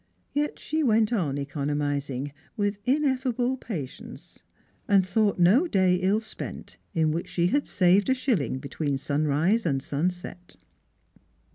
Yet 0.33 0.57
she 0.57 0.81
went 0.81 1.13
on 1.13 1.37
economising 1.37 2.31
with 2.57 2.79
ineffable 2.85 3.55
patience, 3.55 4.41
and 4.87 5.05
thought 5.05 5.37
no 5.37 5.67
day 5.67 5.97
ill 5.97 6.19
spent 6.19 6.77
in 6.95 7.11
which 7.11 7.27
she 7.27 7.45
had 7.45 7.67
saved 7.67 8.09
a 8.09 8.15
shilling 8.15 8.57
between 8.57 8.97
sunrise 8.97 9.63
and 9.63 9.79
sunset. 9.79 10.55